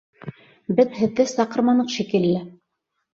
Беҙ 0.79 0.95
һеҙҙе 1.01 1.25
саҡырманыҡ 1.31 1.91
шикелле!.. 1.97 2.41